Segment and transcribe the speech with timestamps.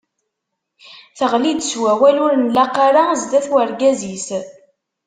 [1.17, 4.27] Teɣli-d s wawal ur nlaq ara sdat urgaz-is.